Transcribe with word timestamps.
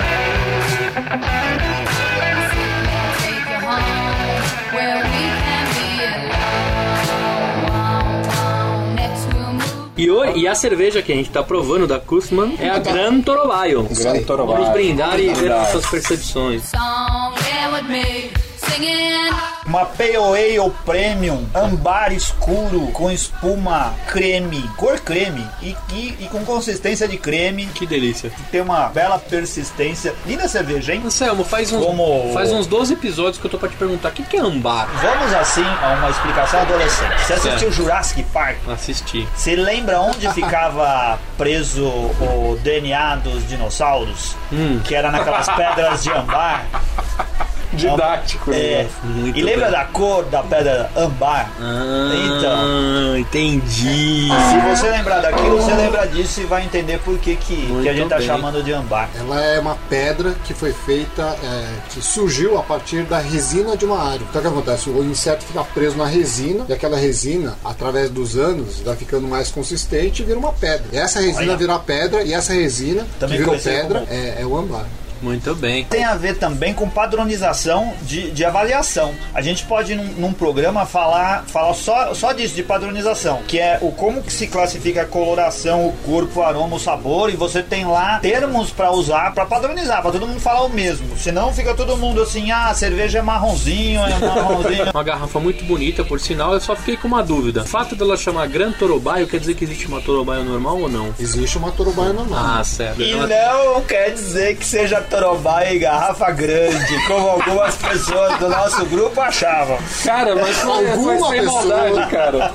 E, 10.00 10.10
o- 10.10 10.36
e 10.36 10.48
a 10.48 10.54
cerveja 10.54 11.02
que 11.02 11.12
a 11.12 11.14
gente 11.14 11.30
tá 11.30 11.42
provando 11.42 11.86
da 11.86 11.98
Kustman 12.00 12.54
é 12.58 12.70
a 12.70 12.78
Gran 12.78 13.20
Torobaio. 13.20 13.82
Grande 13.90 14.24
Torobaio. 14.24 14.58
Vamos 14.58 14.72
brindar 14.72 15.20
e 15.20 15.32
ver 15.34 15.50
nossas 15.50 15.84
percepções. 15.86 16.62
Song 16.70 17.34
yeah, 17.46 17.68
with 17.76 17.88
me 17.88 18.30
singing. 18.56 19.49
Uma 19.70 19.86
Pale 19.86 20.16
Ale 20.16 20.68
Premium, 20.84 21.46
ambar 21.54 22.12
escuro, 22.12 22.88
com 22.88 23.08
espuma 23.08 23.94
creme, 24.08 24.68
cor 24.76 24.98
creme 24.98 25.46
e, 25.62 25.76
e, 25.92 26.16
e 26.18 26.28
com 26.28 26.44
consistência 26.44 27.06
de 27.06 27.16
creme. 27.16 27.66
Que 27.66 27.86
delícia. 27.86 28.32
Tem 28.50 28.62
uma 28.62 28.88
bela 28.88 29.16
persistência. 29.16 30.12
Linda 30.26 30.48
cerveja, 30.48 30.92
hein? 30.92 31.02
Anselmo, 31.06 31.44
faz 31.44 31.72
uns, 31.72 31.86
Como- 31.86 32.32
faz 32.34 32.50
uns 32.50 32.66
12 32.66 32.94
episódios 32.94 33.38
que 33.38 33.46
eu 33.46 33.50
tô 33.50 33.58
pra 33.58 33.68
te 33.68 33.76
perguntar 33.76 34.08
o 34.08 34.12
que, 34.12 34.24
que 34.24 34.36
é 34.36 34.40
ambar? 34.40 34.88
Vamos 35.00 35.32
assim 35.34 35.62
a 35.64 35.94
uma 36.00 36.10
explicação 36.10 36.62
adolescente. 36.62 37.20
Você 37.24 37.34
assistiu 37.34 37.70
Jurassic 37.70 38.24
Park? 38.32 38.56
Assisti. 38.68 39.28
Você 39.36 39.54
lembra 39.54 40.00
onde 40.00 40.28
ficava 40.34 41.16
preso 41.38 41.86
o 41.86 42.58
DNA 42.64 43.14
dos 43.22 43.46
dinossauros? 43.46 44.34
Hum. 44.52 44.80
Que 44.82 44.96
era 44.96 45.12
naquelas 45.12 45.46
pedras 45.48 46.02
de 46.02 46.10
ambar? 46.10 46.66
Didático, 47.72 48.52
É. 48.52 48.54
né? 48.84 48.88
Muito 49.04 49.38
e 49.38 49.42
lembra 49.42 49.66
bem. 49.66 49.72
da 49.72 49.84
cor 49.86 50.24
da 50.24 50.42
pedra 50.42 50.90
ambar? 50.96 51.50
Ah, 51.60 52.12
Então. 52.38 53.16
entendi. 53.18 54.28
Se 54.28 54.68
você 54.76 54.90
lembrar 54.90 55.20
daquilo, 55.20 55.56
você 55.60 55.72
lembra 55.74 56.06
disso 56.06 56.40
e 56.40 56.44
vai 56.44 56.64
entender 56.64 56.98
por 57.00 57.18
que, 57.18 57.36
que, 57.36 57.66
que 57.82 57.88
a 57.88 57.92
gente 57.92 58.08
tá 58.08 58.18
bem. 58.18 58.26
chamando 58.26 58.62
de 58.62 58.72
ambar. 58.72 59.08
Ela 59.18 59.40
é 59.40 59.58
uma 59.58 59.76
pedra 59.88 60.34
que 60.44 60.52
foi 60.54 60.72
feita, 60.72 61.22
é, 61.42 61.66
que 61.90 62.00
surgiu 62.02 62.58
a 62.58 62.62
partir 62.62 63.02
da 63.04 63.18
resina 63.18 63.76
de 63.76 63.84
uma 63.84 63.98
árvore. 63.98 64.26
Então 64.30 64.40
o 64.40 64.44
que 64.44 64.48
acontece? 64.50 64.90
O 64.90 65.04
inseto 65.04 65.44
fica 65.44 65.62
preso 65.64 65.96
na 65.96 66.06
resina 66.06 66.64
e 66.68 66.72
aquela 66.72 66.96
resina, 66.96 67.56
através 67.64 68.10
dos 68.10 68.36
anos, 68.36 68.80
vai 68.80 68.96
ficando 68.96 69.26
mais 69.28 69.50
consistente 69.50 70.22
e 70.22 70.24
vira 70.24 70.38
uma 70.38 70.52
pedra. 70.52 70.84
E 70.92 70.96
essa 70.98 71.20
resina 71.20 71.40
Olha. 71.52 71.56
vira 71.56 71.78
pedra 71.78 72.22
e 72.22 72.32
essa 72.32 72.52
resina 72.52 73.06
Também 73.18 73.38
que 73.38 73.44
virou 73.44 73.58
pedra 73.58 74.00
como- 74.00 74.12
é, 74.12 74.42
é 74.42 74.46
o 74.46 74.56
ambar. 74.56 74.84
Muito 75.22 75.54
bem. 75.54 75.84
Tem 75.84 76.04
a 76.04 76.14
ver 76.14 76.36
também 76.38 76.72
com 76.74 76.88
padronização 76.88 77.92
de, 78.02 78.30
de 78.30 78.44
avaliação. 78.44 79.14
A 79.34 79.40
gente 79.42 79.64
pode, 79.66 79.94
num, 79.94 80.04
num 80.04 80.32
programa, 80.32 80.86
falar, 80.86 81.44
falar 81.46 81.74
só, 81.74 82.14
só 82.14 82.32
disso, 82.32 82.54
de 82.54 82.62
padronização, 82.62 83.42
que 83.46 83.58
é 83.58 83.78
o 83.80 83.92
como 83.92 84.22
que 84.22 84.32
se 84.32 84.46
classifica 84.46 85.02
a 85.02 85.06
coloração, 85.06 85.86
o 85.86 85.92
corpo, 86.04 86.40
o 86.40 86.42
aroma, 86.42 86.76
o 86.76 86.80
sabor, 86.80 87.30
e 87.30 87.36
você 87.36 87.62
tem 87.62 87.84
lá 87.84 88.18
termos 88.20 88.70
pra 88.70 88.90
usar 88.90 89.32
pra 89.34 89.44
padronizar, 89.46 90.02
pra 90.02 90.10
todo 90.10 90.26
mundo 90.26 90.40
falar 90.40 90.62
o 90.64 90.68
mesmo. 90.68 91.16
Senão 91.18 91.52
fica 91.52 91.74
todo 91.74 91.96
mundo 91.96 92.22
assim, 92.22 92.50
ah, 92.50 92.68
a 92.68 92.74
cerveja 92.74 93.18
é 93.18 93.22
marronzinho, 93.22 94.00
é 94.00 94.18
marronzinho. 94.18 94.90
Uma 94.94 95.04
garrafa 95.04 95.38
muito 95.40 95.64
bonita, 95.64 96.04
por 96.04 96.20
sinal, 96.20 96.52
eu 96.54 96.60
só 96.60 96.74
fiquei 96.76 96.96
com 96.96 97.08
uma 97.08 97.22
dúvida. 97.22 97.62
O 97.62 97.66
fato 97.66 97.94
dela 97.94 98.16
chamar 98.16 98.46
Gran 98.48 98.72
Torobaio 98.72 99.26
quer 99.26 99.38
dizer 99.38 99.54
que 99.54 99.64
existe 99.64 99.86
uma 99.86 100.00
Torobaio 100.00 100.44
normal 100.44 100.80
ou 100.80 100.88
não? 100.88 101.14
Existe 101.18 101.58
uma 101.58 101.70
torobaia 101.70 102.12
normal. 102.12 102.38
Ah, 102.58 102.64
certo. 102.64 103.00
E 103.02 103.12
Ela- 103.12 103.26
não 103.26 103.82
quer 103.82 104.10
dizer 104.12 104.56
que 104.56 104.64
seja 104.64 105.00
torobá 105.10 105.64
e 105.70 105.78
garrafa 105.78 106.30
grande, 106.30 107.06
como 107.06 107.28
algumas 107.28 107.74
pessoas 107.76 108.38
do 108.38 108.48
nosso 108.48 108.86
grupo 108.86 109.20
achavam. 109.20 109.76
Cara, 110.04 110.34
mas 110.36 110.56
foi, 110.58 110.90
Alguma 110.90 111.18
foi 111.18 111.28
sem 111.36 111.40
pessoa- 111.44 111.64
maldade, 111.66 112.10
cara. 112.10 112.52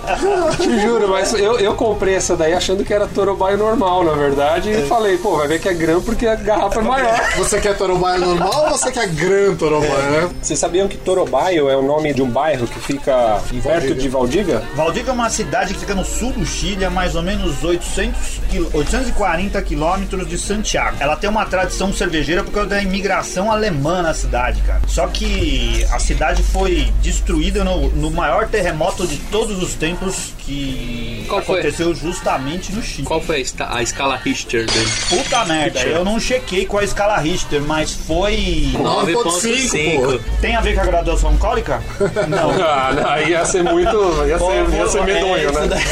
Te 0.57 0.79
juro, 0.81 1.07
mas 1.09 1.33
eu, 1.33 1.59
eu 1.59 1.75
comprei 1.75 2.15
essa 2.15 2.35
daí 2.35 2.53
achando 2.53 2.83
que 2.85 2.93
era 2.93 3.05
Torobaio 3.07 3.57
normal, 3.57 4.03
na 4.03 4.13
verdade, 4.13 4.71
e 4.71 4.87
falei, 4.87 5.17
pô, 5.17 5.37
vai 5.37 5.47
ver 5.47 5.59
que 5.59 5.67
é 5.69 5.73
grão 5.73 6.01
porque 6.01 6.25
a 6.27 6.35
garrafa 6.35 6.79
é 6.79 6.83
maior. 6.83 7.19
Você 7.37 7.59
quer 7.59 7.75
torobaia 7.77 8.17
normal 8.17 8.63
ou 8.63 8.69
você 8.69 8.91
quer 8.91 9.07
gran 9.07 9.53
torobaia, 9.55 10.09
né? 10.09 10.29
Vocês 10.41 10.57
sabiam 10.57 10.87
que 10.87 10.97
Torobaio 10.97 11.69
é 11.69 11.75
o 11.75 11.81
nome 11.81 12.13
de 12.13 12.21
um 12.21 12.29
bairro 12.29 12.65
que 12.67 12.79
fica 12.79 13.41
perto 13.61 13.93
de 13.93 14.07
Valdívia? 14.07 14.61
Valdívia 14.75 15.11
é 15.11 15.13
uma 15.13 15.29
cidade 15.29 15.73
que 15.73 15.79
fica 15.81 15.93
no 15.93 16.05
sul 16.05 16.31
do 16.31 16.45
Chile, 16.45 16.85
a 16.85 16.89
mais 16.89 17.15
ou 17.15 17.21
menos 17.21 17.63
800 17.63 18.39
quil- 18.49 18.69
840 18.73 19.61
quilômetros 19.61 20.27
de 20.27 20.37
Santiago. 20.37 20.95
Ela 20.99 21.15
tem 21.17 21.29
uma 21.29 21.45
tradição 21.45 21.91
cervejeira 21.91 22.43
causa 22.51 22.69
da 22.69 22.81
imigração 22.81 23.51
alemã 23.51 24.01
na 24.01 24.13
cidade, 24.13 24.61
cara. 24.61 24.81
Só 24.87 25.07
que 25.07 25.85
a 25.91 25.99
cidade 25.99 26.43
foi 26.43 26.91
destruída 27.01 27.63
no, 27.63 27.89
no 27.89 28.11
maior 28.11 28.47
terremoto 28.47 29.07
de 29.07 29.17
todos 29.17 29.61
os 29.61 29.73
tempos 29.75 30.34
que 30.45 31.25
Qual 31.27 31.41
foi? 31.41 31.59
aconteceu 31.59 31.93
justamente 31.95 32.71
no 32.71 32.81
Chile. 32.81 33.07
Qual 33.07 33.21
foi 33.21 33.45
a, 33.59 33.77
a 33.77 33.81
escala 33.81 34.15
Richter 34.15 34.65
dele? 34.65 34.89
Puta 35.09 35.45
merda, 35.45 35.79
eu 35.81 36.05
não 36.05 36.19
chequei 36.19 36.65
com 36.65 36.77
a 36.77 36.83
escala 36.83 37.17
Richter, 37.17 37.61
mas 37.61 37.91
foi. 37.93 38.69
9.5, 38.73 40.19
pô. 40.19 40.23
Tem 40.41 40.55
a 40.55 40.61
ver 40.61 40.75
com 40.75 40.81
a 40.81 40.85
graduação 40.85 41.29
alcoólica? 41.31 41.81
Não. 42.27 42.55
Ah, 42.75 42.91
não, 42.93 43.09
aí 43.09 43.29
ia 43.29 43.45
ser 43.45 43.63
muito. 43.63 43.95
ia 44.27 44.37
ser, 44.39 44.69
ia 44.75 44.87
ser 44.87 45.03
medonho, 45.03 45.49
É, 45.49 45.67
né? 45.67 45.77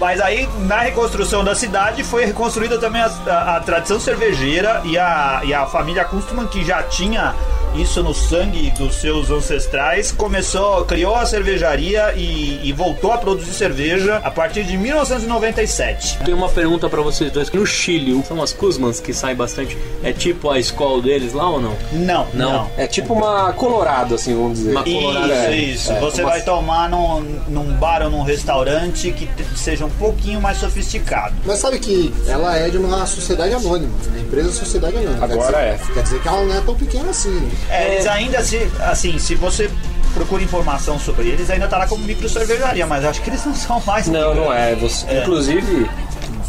Mas 0.00 0.20
aí, 0.20 0.48
na 0.66 0.80
reconstrução 0.80 1.44
da 1.44 1.54
cidade, 1.54 2.02
foi 2.04 2.24
reconstruída 2.24 2.78
também 2.78 3.02
a, 3.02 3.06
a- 3.26 3.56
a 3.56 3.60
tradição 3.60 4.00
cervejeira 4.00 4.80
e 4.84 4.98
a, 4.98 5.40
e 5.44 5.52
a 5.54 5.66
família 5.66 6.04
Kunstmann, 6.04 6.46
que 6.46 6.64
já 6.64 6.82
tinha 6.84 7.34
isso 7.74 8.02
no 8.02 8.12
sangue 8.12 8.70
dos 8.72 8.96
seus 8.96 9.30
ancestrais, 9.30 10.10
começou, 10.12 10.84
criou 10.84 11.14
a 11.14 11.24
cervejaria 11.24 12.12
e, 12.16 12.60
e 12.68 12.72
voltou 12.72 13.12
a 13.12 13.18
produzir 13.18 13.52
cerveja 13.52 14.16
a 14.24 14.30
partir 14.30 14.64
de 14.64 14.76
1997. 14.76 16.18
Tenho 16.24 16.36
uma 16.36 16.48
pergunta 16.48 16.88
pra 16.88 17.00
vocês 17.00 17.30
dois. 17.30 17.50
No 17.50 17.64
Chile, 17.66 18.22
são 18.26 18.42
as 18.42 18.52
Kuzmans 18.52 19.00
que 19.00 19.12
saem 19.14 19.36
bastante. 19.36 19.76
É 20.02 20.12
tipo 20.12 20.50
a 20.50 20.58
escola 20.58 21.00
deles 21.02 21.32
lá 21.32 21.48
ou 21.48 21.60
não? 21.60 21.76
Não, 21.92 22.26
Não. 22.34 22.52
não. 22.52 22.70
É 22.76 22.86
tipo 22.86 23.14
uma 23.14 23.52
Colorado, 23.52 24.14
assim, 24.14 24.34
vamos 24.34 24.58
dizer. 24.58 24.70
Uma 24.72 24.82
Isso, 24.88 25.00
Colorado, 25.00 25.32
é. 25.32 25.56
isso. 25.56 25.92
É, 25.92 26.00
Você 26.00 26.22
uma- 26.22 26.30
vai 26.30 26.42
tomar 26.42 26.88
num, 26.88 27.20
num 27.48 27.72
bar 27.76 28.02
ou 28.02 28.10
num 28.10 28.22
restaurante 28.22 29.10
que 29.12 29.28
seja 29.56 29.84
um 29.86 29.90
pouquinho 29.90 30.40
mais 30.40 30.58
sofisticado. 30.58 31.34
Mas 31.44 31.58
sabe 31.58 31.78
que 31.78 32.12
ela 32.26 32.56
é 32.56 32.68
de 32.68 32.78
uma 32.78 33.06
sociedade 33.06 33.54
anônima, 33.54 33.92
a 34.14 34.18
empresa 34.18 34.52
sociedade 34.52 34.96
anônima. 34.96 35.24
Agora 35.24 35.52
quer 35.52 35.68
é. 35.68 35.72
dizer, 35.76 35.92
Quer 35.94 36.02
dizer 36.02 36.22
que 36.22 36.28
ela 36.28 36.44
não 36.44 36.54
é 36.56 36.60
tão 36.60 36.74
pequena 36.74 37.10
assim. 37.10 37.30
né? 37.30 37.50
É, 37.68 37.94
eles 37.94 38.06
ainda 38.06 38.42
se, 38.42 38.70
assim, 38.80 39.18
se 39.18 39.34
você 39.34 39.70
procura 40.14 40.42
informação 40.42 40.98
sobre 40.98 41.28
eles, 41.28 41.50
ainda 41.50 41.68
tá 41.68 41.78
lá 41.78 41.86
como 41.86 42.02
micro 42.04 42.28
cervejaria, 42.28 42.86
mas 42.86 43.04
acho 43.04 43.20
que 43.22 43.30
eles 43.30 43.44
não 43.44 43.54
são 43.54 43.80
mais. 43.86 44.06
Não, 44.08 44.30
micro. 44.30 44.44
não 44.46 44.52
é. 44.52 44.74
Você- 44.76 45.06
Inclusive, 45.20 45.88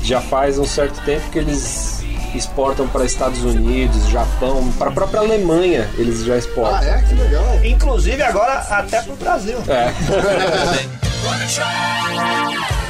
já 0.04 0.20
faz 0.22 0.58
um 0.58 0.66
certo 0.66 1.00
tempo 1.06 1.30
que 1.30 1.38
eles 1.40 2.02
exportam 2.34 2.88
para 2.88 3.04
Estados 3.06 3.44
Unidos, 3.44 4.08
Japão, 4.08 4.72
para 4.80 4.90
a 4.90 4.94
própria 4.94 5.20
Alemanha 5.20 5.88
eles 5.98 6.24
já 6.24 6.38
exportam. 6.38 6.78
Ah, 6.80 6.86
é? 6.86 7.02
Que 7.02 7.14
legal. 7.14 7.60
Inclusive 7.64 8.22
agora 8.24 8.54
até 8.70 9.02
pro 9.02 9.16
Brasil. 9.18 9.58
É. 9.68 9.92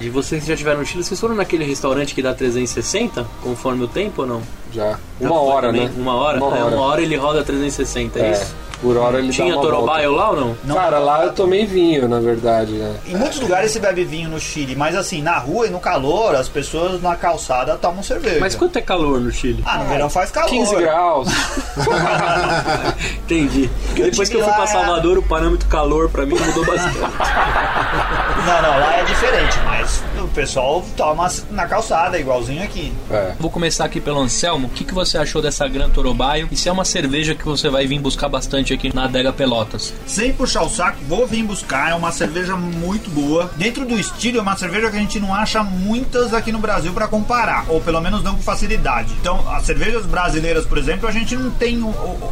E 0.00 0.08
vocês 0.08 0.40
que 0.42 0.48
já 0.48 0.54
estiveram 0.54 0.80
no 0.80 0.86
Chile, 0.86 1.04
vocês 1.04 1.20
foram 1.20 1.34
naquele 1.34 1.62
restaurante 1.64 2.14
que 2.14 2.22
dá 2.22 2.32
360, 2.32 3.26
conforme 3.42 3.84
o 3.84 3.88
tempo 3.88 4.22
ou 4.22 4.26
não? 4.26 4.42
Já. 4.72 4.98
Uma 5.20 5.38
hora, 5.40 5.70
né? 5.70 5.92
Uma 5.94 6.14
hora? 6.14 6.38
Uma 6.42 6.56
É, 6.56 6.62
hora. 6.64 6.74
uma 6.76 6.84
hora 6.86 7.02
ele 7.02 7.16
roda 7.16 7.44
360, 7.44 8.18
é, 8.18 8.22
É, 8.28 8.32
isso? 8.32 8.56
Por 8.80 8.96
hora 8.96 9.18
ele 9.18 9.30
Tinha 9.30 9.54
Torobaio 9.54 10.12
lá 10.12 10.30
ou 10.30 10.56
não? 10.64 10.74
Cara, 10.74 10.98
lá 10.98 11.24
eu 11.24 11.32
tomei 11.32 11.66
vinho, 11.66 12.08
na 12.08 12.18
verdade, 12.18 12.72
né? 12.72 12.96
Em 13.06 13.16
muitos 13.16 13.40
lugares 13.40 13.70
se 13.70 13.78
bebe 13.78 14.04
vinho 14.04 14.30
no 14.30 14.40
Chile, 14.40 14.74
mas 14.74 14.96
assim, 14.96 15.20
na 15.20 15.38
rua 15.38 15.66
e 15.66 15.70
no 15.70 15.78
calor, 15.78 16.34
as 16.34 16.48
pessoas 16.48 17.02
na 17.02 17.14
calçada 17.14 17.76
tomam 17.76 18.02
cerveja. 18.02 18.40
Mas 18.40 18.54
quanto 18.54 18.78
é 18.78 18.82
calor 18.82 19.20
no 19.20 19.30
Chile? 19.30 19.62
Ah, 19.66 19.78
no 19.78 19.84
verão 19.84 20.08
faz 20.08 20.30
calor. 20.30 20.48
15 20.48 20.76
graus. 20.76 21.28
Entendi. 23.24 23.70
Porque 23.86 24.02
depois 24.04 24.28
que 24.28 24.36
eu 24.36 24.44
fui 24.44 24.52
pra 24.52 24.66
Salvador, 24.66 25.18
o 25.18 25.22
parâmetro 25.22 25.68
calor 25.68 26.08
pra 26.08 26.24
mim 26.24 26.38
mudou 26.38 26.64
bastante. 26.64 26.98
Não, 26.98 28.62
não, 28.62 28.80
lá 28.80 28.96
é 28.96 29.04
diferente, 29.04 29.58
mas 29.64 30.02
o 30.20 30.28
pessoal 30.28 30.84
toma 30.96 31.28
na 31.50 31.66
calçada, 31.66 32.18
igualzinho 32.18 32.62
aqui. 32.62 32.92
É. 33.10 33.34
Vou 33.38 33.50
começar 33.50 33.84
aqui 33.84 34.00
pelo 34.00 34.20
Anselmo. 34.20 34.68
O 34.68 34.70
que, 34.70 34.84
que 34.84 34.94
você 34.94 35.18
achou 35.18 35.40
dessa 35.42 35.66
Gran 35.66 35.90
Torobaio? 35.90 36.48
E 36.50 36.56
se 36.56 36.68
é 36.68 36.72
uma 36.72 36.84
cerveja 36.84 37.34
que 37.34 37.44
você 37.44 37.68
vai 37.68 37.86
vir 37.86 37.98
buscar 38.00 38.28
bastante 38.28 38.72
aqui 38.72 38.94
na 38.94 39.04
Adega 39.04 39.32
Pelotas? 39.32 39.92
Sem 40.06 40.32
puxar 40.32 40.62
o 40.62 40.68
saco, 40.68 40.98
vou 41.08 41.26
vir 41.26 41.44
buscar. 41.44 41.90
É 41.90 41.94
uma 41.94 42.12
cerveja 42.12 42.56
muito 42.56 43.10
boa. 43.10 43.50
Dentro 43.56 43.84
do 43.84 43.98
estilo, 43.98 44.38
é 44.38 44.42
uma 44.42 44.56
cerveja 44.56 44.90
que 44.90 44.96
a 44.96 45.00
gente 45.00 45.20
não 45.20 45.34
acha 45.34 45.62
muitas 45.62 46.32
aqui 46.34 46.52
no 46.52 46.58
Brasil 46.58 46.92
pra 46.92 47.08
comparar, 47.08 47.66
ou 47.68 47.80
pelo 47.80 48.00
menos 48.00 48.22
não 48.22 48.36
com 48.36 48.42
facilidade. 48.42 49.14
Então, 49.20 49.48
as 49.50 49.64
cervejas 49.64 50.06
brasileiras, 50.06 50.66
por 50.66 50.78
exemplo, 50.78 51.08
a 51.08 51.12
gente 51.12 51.36
não 51.36 51.50
tem 51.50 51.82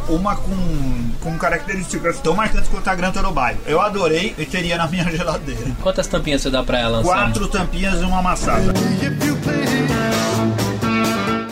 uma 0.07 0.35
com, 0.35 1.08
com 1.21 1.37
características 1.37 2.19
tão 2.19 2.35
marcantes 2.35 2.69
quanto 2.69 2.87
a 2.87 2.95
Gran 2.95 3.11
Torobaio. 3.11 3.57
Eu 3.65 3.81
adorei 3.81 4.33
e 4.37 4.45
teria 4.45 4.77
na 4.77 4.87
minha 4.87 5.03
geladeira. 5.11 5.71
Quantas 5.81 6.07
tampinhas 6.07 6.41
você 6.41 6.49
dá 6.49 6.63
pra 6.63 6.79
ela, 6.79 6.99
Anselmo? 6.99 7.19
Quatro 7.19 7.47
tampinhas 7.47 8.01
e 8.01 8.03
uma 8.03 8.19
amassada. 8.19 8.73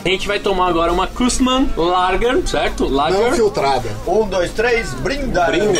A 0.08 0.10
gente 0.10 0.26
vai 0.26 0.38
tomar 0.38 0.68
agora 0.68 0.90
uma 0.90 1.06
Kussmann 1.06 1.68
Lager, 1.76 2.40
certo? 2.48 2.88
Lager. 2.88 3.20
Não 3.20 3.32
filtrada. 3.32 3.90
Um, 4.06 4.26
dois, 4.26 4.50
três, 4.52 4.94
brinda! 4.94 5.44
Brinde. 5.44 5.78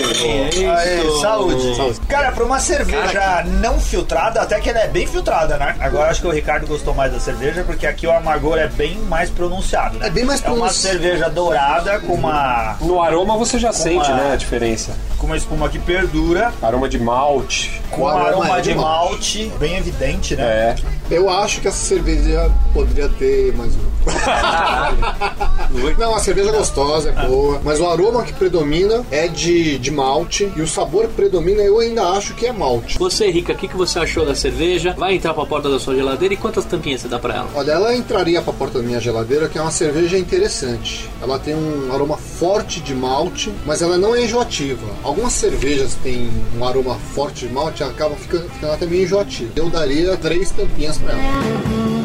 Aê, 0.66 1.00
Isso. 1.02 1.20
saúde. 1.22 1.74
Saúde. 1.76 2.00
Cara, 2.06 2.30
pra 2.32 2.44
uma 2.44 2.58
cerveja 2.60 3.42
não 3.62 3.80
filtrada, 3.80 4.42
até 4.42 4.60
que 4.60 4.68
ela 4.68 4.80
é 4.80 4.86
bem 4.86 5.06
filtrada, 5.06 5.56
né? 5.56 5.74
Agora 5.80 6.10
acho 6.10 6.20
que 6.20 6.26
o 6.26 6.30
Ricardo 6.30 6.66
gostou 6.66 6.92
mais 6.94 7.10
da 7.10 7.18
cerveja, 7.18 7.64
porque 7.64 7.86
aqui 7.86 8.06
o 8.06 8.10
amargor 8.12 8.58
é 8.58 8.68
bem 8.68 8.98
mais 9.08 9.30
pronunciado. 9.30 9.98
né? 9.98 10.08
É 10.08 10.10
bem 10.10 10.26
mais 10.26 10.44
É 10.44 10.50
uma 10.50 10.68
cerveja 10.68 11.30
dourada 11.30 11.98
com 12.00 12.12
uma, 12.12 12.76
No 12.82 13.00
aroma 13.00 13.34
você 13.34 13.58
já 13.58 13.72
sente, 13.72 14.10
uma- 14.10 14.14
né, 14.24 14.32
a 14.34 14.36
diferença. 14.36 14.92
com 15.16 15.24
uma 15.24 15.38
espuma 15.38 15.70
que 15.70 15.78
perdura, 15.78 16.52
Aroma 16.60 16.86
de 16.86 16.98
malte. 16.98 17.80
com 17.90 18.02
um 18.02 18.08
aroma 18.08 18.26
aroma 18.28 18.58
é 18.58 18.60
de 18.60 18.68
de 18.68 18.74
malte, 18.74 19.52
bem 19.58 19.76
evidente, 19.78 20.36
né? 20.36 20.42
É. 20.44 20.74
Eu 21.10 21.30
acho 21.30 21.62
que 21.62 21.68
essa 21.68 21.78
cerveja 21.78 22.50
poderia 22.74 23.08
ter 23.08 23.56
mais 23.56 23.74
um. 23.74 23.87
Não, 25.98 26.14
a 26.14 26.20
cerveja 26.20 26.50
é 26.50 26.52
gostosa, 26.52 27.10
é 27.10 27.26
boa, 27.26 27.60
mas 27.64 27.80
o 27.80 27.86
aroma 27.86 28.22
que 28.22 28.32
predomina 28.32 29.04
é 29.10 29.26
de, 29.26 29.78
de 29.78 29.90
malte 29.90 30.50
e 30.56 30.62
o 30.62 30.66
sabor 30.66 31.08
que 31.08 31.14
predomina 31.14 31.60
eu 31.62 31.80
ainda 31.80 32.02
acho 32.10 32.34
que 32.34 32.46
é 32.46 32.52
malte. 32.52 32.98
Você, 32.98 33.30
Rica, 33.30 33.52
o 33.52 33.56
que, 33.56 33.68
que 33.68 33.76
você 33.76 33.98
achou 33.98 34.24
da 34.24 34.34
cerveja? 34.34 34.94
Vai 34.96 35.14
entrar 35.14 35.34
pra 35.34 35.44
porta 35.44 35.68
da 35.68 35.78
sua 35.78 35.94
geladeira 35.94 36.34
e 36.34 36.36
quantas 36.36 36.64
tampinhas 36.64 37.00
você 37.00 37.08
dá 37.08 37.18
pra 37.18 37.34
ela? 37.34 37.48
Olha, 37.54 37.72
ela 37.72 37.94
entraria 37.96 38.40
pra 38.40 38.52
porta 38.52 38.78
da 38.78 38.84
minha 38.84 39.00
geladeira, 39.00 39.48
que 39.48 39.58
é 39.58 39.60
uma 39.60 39.70
cerveja 39.70 40.16
interessante. 40.16 41.08
Ela 41.20 41.38
tem 41.38 41.54
um 41.54 41.92
aroma 41.92 42.16
forte 42.16 42.80
de 42.80 42.94
malte, 42.94 43.52
mas 43.66 43.82
ela 43.82 43.98
não 43.98 44.14
é 44.14 44.24
enjoativa. 44.24 44.86
Algumas 45.02 45.32
cervejas 45.32 45.94
têm 46.02 46.30
um 46.56 46.64
aroma 46.64 46.94
forte 47.14 47.46
de 47.46 47.52
malte 47.52 47.82
e 47.82 47.86
acaba 47.86 48.14
ficando, 48.14 48.48
ficando 48.50 48.72
até 48.72 48.86
meio 48.86 49.04
enjoativa. 49.04 49.50
Eu 49.56 49.68
daria 49.68 50.16
três 50.16 50.50
tampinhas 50.50 50.98
pra 50.98 51.12
ela. 51.12 51.97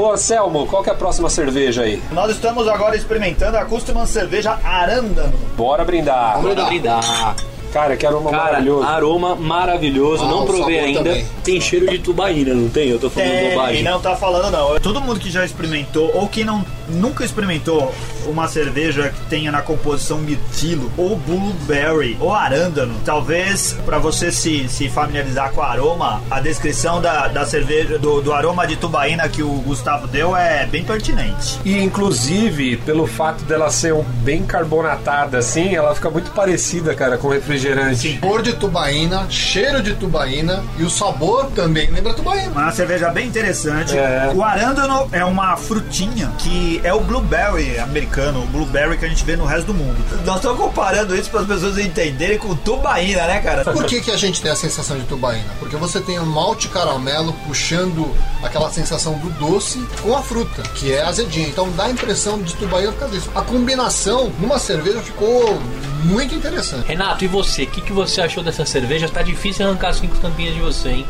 Ô, 0.00 0.12
Anselmo, 0.12 0.66
qual 0.66 0.82
que 0.82 0.88
é 0.88 0.92
a 0.94 0.96
próxima 0.96 1.28
cerveja 1.28 1.82
aí? 1.82 2.02
Nós 2.10 2.30
estamos 2.30 2.66
agora 2.66 2.96
experimentando 2.96 3.58
a 3.58 3.66
Custom 3.66 4.06
Cerveja 4.06 4.58
Arándano. 4.64 5.34
Bora 5.58 5.84
brindar. 5.84 6.36
Vamos 6.40 6.54
brindar. 6.54 6.68
brindar. 6.68 7.36
Cara, 7.70 7.94
que 7.98 8.06
aroma 8.06 8.30
Cara, 8.30 8.44
maravilhoso. 8.44 8.82
aroma 8.86 9.36
maravilhoso. 9.36 10.24
Ah, 10.24 10.28
não 10.28 10.46
provei 10.46 10.80
ainda. 10.80 11.00
também. 11.04 11.26
Tem 11.44 11.60
cheiro 11.60 11.86
de 11.86 11.98
tubaína, 11.98 12.54
não 12.54 12.70
tem? 12.70 12.88
Eu 12.88 12.98
tô 12.98 13.10
falando 13.10 13.28
Tem, 13.30 13.50
bobagem. 13.50 13.82
não 13.82 14.00
tá 14.00 14.16
falando 14.16 14.50
não. 14.50 14.80
Todo 14.80 15.02
mundo 15.02 15.20
que 15.20 15.30
já 15.30 15.44
experimentou 15.44 16.10
ou 16.14 16.26
que 16.26 16.44
não 16.44 16.64
nunca 16.90 17.24
experimentou 17.24 17.94
uma 18.26 18.48
cerveja 18.48 19.08
que 19.08 19.20
tenha 19.26 19.50
na 19.50 19.62
composição 19.62 20.18
mirtilo 20.18 20.90
ou 20.96 21.16
blueberry 21.16 22.16
ou 22.20 22.34
arándano, 22.34 22.94
talvez 23.04 23.76
pra 23.84 23.98
você 23.98 24.30
se, 24.30 24.68
se 24.68 24.88
familiarizar 24.88 25.52
com 25.52 25.60
o 25.60 25.64
aroma, 25.64 26.22
a 26.30 26.40
descrição 26.40 27.00
da, 27.00 27.28
da 27.28 27.44
cerveja 27.44 27.98
do, 27.98 28.20
do 28.20 28.32
aroma 28.32 28.66
de 28.66 28.76
tubaína 28.76 29.28
que 29.28 29.42
o 29.42 29.52
Gustavo 29.60 30.06
deu 30.06 30.36
é 30.36 30.66
bem 30.66 30.84
pertinente. 30.84 31.58
E 31.64 31.78
inclusive, 31.78 32.76
pelo 32.78 33.06
fato 33.06 33.44
dela 33.44 33.70
ser 33.70 33.94
um 33.94 34.02
bem 34.02 34.44
carbonatada 34.44 35.38
assim, 35.38 35.74
ela 35.74 35.94
fica 35.94 36.10
muito 36.10 36.30
parecida, 36.32 36.94
cara, 36.94 37.16
com 37.18 37.28
refrigerante. 37.28 37.96
Sim. 37.96 38.18
Cor 38.18 38.42
de 38.42 38.52
tubaína, 38.54 39.26
cheiro 39.30 39.82
de 39.82 39.94
tubaína 39.94 40.62
e 40.78 40.82
o 40.82 40.90
sabor 40.90 41.50
também 41.54 41.90
lembra 41.90 42.14
tubaína. 42.14 42.50
Uma 42.50 42.72
cerveja 42.72 43.10
bem 43.10 43.26
interessante. 43.26 43.96
É. 43.96 44.32
O 44.34 44.42
arándano 44.42 45.08
é 45.12 45.24
uma 45.24 45.56
frutinha 45.56 46.30
que 46.38 46.79
é 46.84 46.92
o 46.92 47.00
blueberry 47.00 47.78
americano, 47.78 48.42
o 48.42 48.46
blueberry 48.46 48.96
que 48.98 49.04
a 49.04 49.08
gente 49.08 49.24
vê 49.24 49.36
no 49.36 49.44
resto 49.44 49.66
do 49.66 49.74
mundo. 49.74 49.96
Nós 50.24 50.36
estamos 50.36 50.58
comparando 50.58 51.14
isso 51.16 51.30
para 51.30 51.40
as 51.40 51.46
pessoas 51.46 51.78
entenderem 51.78 52.38
com 52.38 52.54
tubaína, 52.54 53.26
né, 53.26 53.40
cara? 53.40 53.64
Por 53.64 53.84
que, 53.84 54.00
que 54.00 54.10
a 54.10 54.16
gente 54.16 54.40
tem 54.40 54.50
a 54.50 54.56
sensação 54.56 54.98
de 54.98 55.04
tubaína? 55.04 55.48
Porque 55.58 55.76
você 55.76 56.00
tem 56.00 56.18
o 56.18 56.26
malte 56.26 56.68
caramelo 56.68 57.32
puxando 57.46 58.14
aquela 58.42 58.70
sensação 58.70 59.14
do 59.18 59.30
doce 59.30 59.84
com 60.02 60.16
a 60.16 60.22
fruta, 60.22 60.62
que 60.74 60.92
é 60.92 61.02
azedinha. 61.02 61.48
Então 61.48 61.70
dá 61.72 61.84
a 61.84 61.90
impressão 61.90 62.40
de 62.40 62.54
tubaína 62.54 62.92
por 62.92 63.00
causa 63.00 63.14
disso. 63.14 63.30
A 63.34 63.42
combinação 63.42 64.32
numa 64.38 64.58
cerveja 64.58 65.00
ficou 65.00 65.58
muito 66.04 66.34
interessante. 66.34 66.86
Renato, 66.86 67.24
e 67.24 67.28
você? 67.28 67.64
O 67.64 67.66
que, 67.66 67.80
que 67.80 67.92
você 67.92 68.20
achou 68.20 68.42
dessa 68.42 68.64
cerveja? 68.64 69.08
Tá 69.08 69.22
difícil 69.22 69.66
arrancar 69.66 69.92
cinco 69.92 70.16
tampinhas 70.18 70.54
de 70.54 70.60
você, 70.60 70.88
hein? 70.88 71.06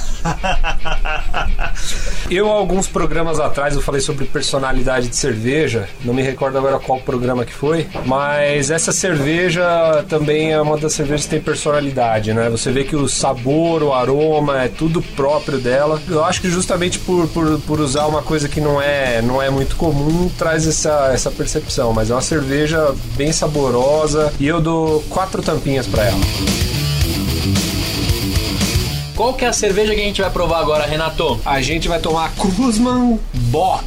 Eu, 2.31 2.51
alguns 2.51 2.89
programas 2.89 3.39
atrás, 3.39 3.75
eu 3.75 3.81
falei 3.81 4.01
sobre 4.01 4.25
personalidade 4.25 5.09
de 5.09 5.17
cerveja. 5.17 5.89
Não 6.05 6.13
me 6.13 6.23
recordo 6.23 6.59
agora 6.59 6.79
qual 6.79 7.01
programa 7.01 7.45
que 7.45 7.53
foi. 7.53 7.87
Mas 8.05 8.71
essa 8.71 8.91
cerveja 8.91 10.05
também 10.09 10.53
é 10.53 10.61
uma 10.61 10.77
das 10.77 10.93
cervejas 10.93 11.25
que 11.25 11.31
tem 11.31 11.41
personalidade, 11.41 12.33
né? 12.33 12.51
Você 12.51 12.73
vê 12.73 12.83
que 12.85 12.97
o 12.97 13.09
sabor, 13.09 13.83
o 13.83 13.93
aroma, 13.93 14.63
é 14.63 14.69
tudo 14.69 15.01
próprio 15.01 15.59
dela. 15.59 16.01
Eu 16.09 16.25
acho 16.25 16.41
que 16.41 16.51
justamente 16.51 16.99
por, 16.99 17.29
por, 17.29 17.61
por 17.61 17.81
usar 17.81 18.07
uma 18.07 18.23
coisa 18.23 18.49
que 18.49 18.61
não 18.61 18.83
é, 18.83 19.23
não 19.23 19.41
é 19.41 19.49
muito 19.49 19.77
comum, 19.77 20.29
traz 20.37 20.67
essa, 20.67 21.11
essa 21.13 21.31
percepção. 21.31 21.93
Mas 21.93 22.11
é 22.11 22.15
uma 22.15 22.23
cerveja 22.23 22.93
bem 23.17 23.33
saborosa. 23.33 24.33
E 24.41 24.47
eu 24.49 24.61
dou 24.61 25.01
quatro 25.09 25.43
tampinhas 25.43 25.87
pra 25.87 26.05
ela. 26.05 26.76
Qual 29.17 29.33
que 29.33 29.47
é 29.47 29.49
a 29.49 29.53
cerveja 29.53 29.95
que 29.95 30.01
a 30.01 30.05
gente 30.05 30.21
vai 30.21 30.31
provar 30.31 30.61
agora, 30.61 30.85
Renato? 30.85 31.41
A 31.47 31.63
gente 31.63 31.89
vai 31.89 31.99
tomar 31.99 32.31
Kuzman 32.35 33.19
Bock. 33.33 33.85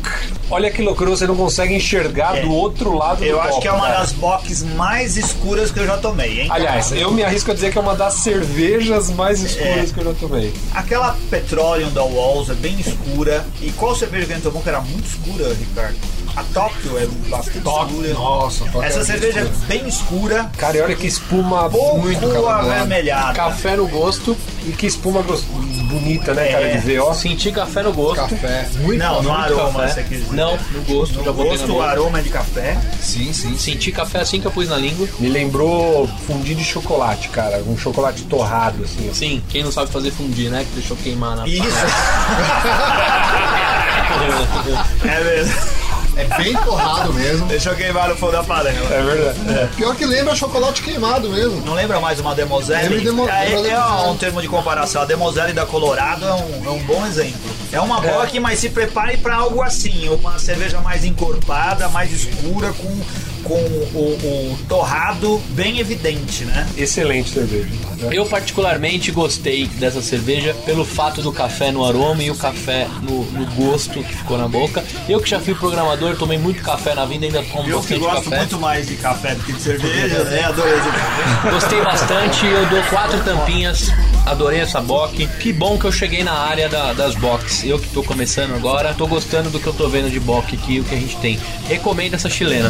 Olha 0.49 0.71
que 0.71 0.81
loucura, 0.81 1.11
você 1.11 1.27
não 1.27 1.35
consegue 1.35 1.75
enxergar 1.75 2.35
É. 2.35 2.41
do 2.41 2.51
outro 2.51 2.97
lado 2.97 3.23
Eu 3.23 3.35
do 3.35 3.39
acho 3.41 3.49
copo, 3.51 3.61
que 3.61 3.67
é 3.67 3.71
uma 3.71 3.85
cara. 3.85 3.99
das 3.99 4.11
box 4.13 4.63
mais 4.75 5.15
escuras 5.17 5.69
que 5.69 5.79
eu 5.79 5.85
já 5.85 5.97
tomei, 5.97 6.41
hein? 6.41 6.47
Aliás, 6.49 6.91
eu 6.91 7.11
me 7.11 7.23
arrisco 7.23 7.51
a 7.51 7.53
dizer 7.53 7.71
que 7.71 7.77
é 7.77 7.81
uma 7.81 7.93
das 7.95 8.15
cervejas 8.15 9.11
mais 9.11 9.39
escuras 9.43 9.91
É. 9.91 9.93
que 9.93 9.99
eu 9.99 10.05
já 10.05 10.13
tomei. 10.19 10.51
Aquela 10.73 11.15
Petroleum 11.29 11.91
da 11.91 12.03
Walls 12.03 12.49
é 12.49 12.55
bem 12.55 12.79
escura. 12.79 13.45
E 13.61 13.69
qual 13.73 13.95
cerveja 13.95 14.25
que 14.25 14.31
a 14.31 14.35
gente 14.35 14.43
tomou 14.45 14.63
que 14.63 14.69
era 14.69 14.81
muito 14.81 15.05
escura, 15.05 15.53
Ricardo? 15.53 15.95
A 16.35 16.43
Tóquio 16.53 16.97
é 16.97 17.05
bastante 17.29 17.57
escura. 17.57 18.13
Nossa, 18.13 18.65
Tóquio 18.65 18.83
Essa 18.83 18.99
é 18.99 19.03
cerveja 19.03 19.39
é 19.41 19.43
bem 19.67 19.87
escura, 19.87 20.49
Cara, 20.57 20.77
e 20.77 20.81
olha 20.81 20.95
que 20.95 21.07
espuma 21.07 21.69
pouco 21.69 21.99
Muito 21.99 22.47
avermelhada. 22.47 23.33
café 23.33 23.75
no 23.75 23.87
gosto 23.87 24.35
e 24.65 24.71
que 24.71 24.85
espuma 24.87 25.21
bonita, 25.21 26.33
né, 26.33 26.47
cara, 26.47 26.65
É. 26.65 26.77
de 26.77 26.85
ver, 26.85 26.99
ó. 26.99 27.13
Senti 27.13 27.51
café 27.51 27.83
no 27.83 27.91
gosto. 27.93 28.21
Café. 28.29 28.67
Muito 28.79 28.99
Não, 28.99 29.21
no 29.23 29.31
aroma, 29.33 29.79
café. 29.81 29.93
você 29.93 30.03
quis 30.03 30.19
dizer. 30.19 30.33
Não, 30.35 30.57
no 30.71 30.81
gosto. 30.83 31.21
No 31.21 31.33
gosto, 31.33 31.73
o 31.73 31.81
aroma 31.81 32.19
é 32.19 32.21
de 32.21 32.29
café. 32.29 32.77
Sim, 33.01 33.33
sim, 33.33 33.49
sim. 33.49 33.57
Senti 33.57 33.91
café 33.91 34.19
assim 34.19 34.39
que 34.39 34.47
eu 34.47 34.51
pus 34.51 34.69
na 34.69 34.77
língua. 34.77 35.07
Me 35.19 35.29
lembrou 35.29 36.07
fundi 36.27 36.53
de 36.55 36.63
chocolate, 36.63 37.29
cara. 37.29 37.63
Um 37.67 37.77
chocolate 37.77 38.23
torrado, 38.23 38.83
assim. 38.83 39.07
ó. 39.09 39.13
Sim, 39.13 39.41
quem 39.49 39.63
não 39.63 39.71
sabe 39.71 39.91
fazer 39.91 40.11
fundir, 40.11 40.49
né? 40.49 40.65
Que 40.69 40.75
deixou 40.79 40.95
queimar 40.97 41.35
na 41.35 41.47
Isso. 41.47 41.63
é 45.07 45.23
mesmo. 45.23 45.78
É 46.19 46.37
bem 46.37 46.53
torrado 46.53 47.13
mesmo. 47.13 47.45
Deixa 47.49 47.69
eu 47.69 47.75
queimar 47.75 48.09
no 48.09 48.15
fundo 48.15 48.33
da 48.33 48.43
panela. 48.43 48.93
É 48.93 49.01
verdade. 49.01 49.69
Pior 49.75 49.95
que 49.95 50.05
lembra 50.05 50.35
chocolate 50.35 50.81
queimado 50.81 51.29
mesmo. 51.29 51.61
Não 51.65 51.73
lembra 51.73 51.99
mais 51.99 52.19
uma 52.19 52.35
Demoselle? 52.35 52.89
Lembra 52.89 53.03
demo- 53.03 53.29
é, 53.29 53.45
lembra 53.45 53.59
é 53.71 53.73
Demoselle. 53.75 54.09
um 54.09 54.17
termo 54.17 54.41
de 54.41 54.47
comparação. 54.47 55.01
A 55.01 55.05
Demoselle 55.05 55.53
da 55.53 55.65
Colorado 55.65 56.25
é 56.27 56.33
um, 56.33 56.63
é 56.65 56.69
um 56.69 56.79
bom 56.79 57.05
exemplo. 57.05 57.39
É 57.71 57.79
uma 57.79 58.01
bock, 58.01 58.39
mas 58.39 58.59
se 58.59 58.69
prepare 58.69 59.17
para 59.17 59.35
algo 59.35 59.61
assim. 59.61 60.09
Uma 60.09 60.39
cerveja 60.39 60.79
mais 60.81 61.05
encorpada, 61.05 61.87
mais 61.89 62.11
escura, 62.11 62.73
com, 62.73 62.99
com 63.43 63.53
o, 63.55 64.53
o 64.53 64.59
torrado 64.67 65.41
bem 65.49 65.79
evidente, 65.79 66.45
né? 66.45 66.67
Excelente 66.77 67.29
cerveja. 67.31 67.67
Eu 68.11 68.25
particularmente 68.25 69.11
gostei 69.11 69.65
dessa 69.67 70.01
cerveja 70.01 70.53
pelo 70.65 70.85
fato 70.85 71.21
do 71.21 71.31
café 71.33 71.71
no 71.71 71.83
aroma 71.85 72.23
e 72.23 72.31
o 72.31 72.35
café 72.35 72.87
no, 73.03 73.23
no 73.31 73.45
gosto 73.55 74.01
que 74.03 74.15
ficou 74.15 74.37
na 74.37 74.47
boca. 74.47 74.83
Eu 75.07 75.19
que 75.19 75.29
já 75.29 75.39
fui 75.39 75.53
programador, 75.53 76.15
tomei 76.15 76.37
muito 76.37 76.61
café 76.63 76.93
na 76.95 77.05
vida, 77.05 77.25
ainda 77.25 77.43
tomo 77.43 77.67
Eu 77.69 77.81
que 77.81 77.95
bastante 77.95 77.99
gosto 77.99 78.23
café. 78.25 78.37
muito 78.37 78.59
mais 78.59 78.87
de 78.87 78.95
café 78.95 79.35
do 79.35 79.43
que 79.43 79.51
de 79.53 79.61
cerveja, 79.61 80.23
né? 80.25 80.43
Adorei 80.45 80.73
esse 80.73 80.89
café. 80.89 81.51
Gostei 81.51 81.81
bastante, 81.81 82.45
eu 82.45 82.65
dou 82.69 82.81
quatro 82.83 83.19
tampinhas, 83.23 83.89
adorei 84.25 84.59
essa 84.61 84.79
bock. 84.79 85.27
Que 85.39 85.51
bom 85.51 85.77
que 85.77 85.85
eu 85.85 85.91
cheguei 85.91 86.23
na 86.23 86.33
área 86.33 86.69
da- 86.69 86.93
das 86.93 87.15
box. 87.15 87.67
Eu 87.67 87.77
que 87.79 87.89
tô 87.89 88.01
começando 88.03 88.55
agora, 88.55 88.93
tô 88.93 89.07
gostando 89.07 89.49
do 89.49 89.59
que 89.59 89.67
eu 89.67 89.73
tô 89.73 89.89
vendo 89.89 90.09
de 90.09 90.19
bock 90.21 90.55
aqui, 90.55 90.79
o 90.79 90.83
que 90.85 90.95
a 90.95 90.97
gente 90.97 91.17
tem. 91.17 91.37
Recomendo 91.67 92.13
essa 92.13 92.29
chilena. 92.29 92.69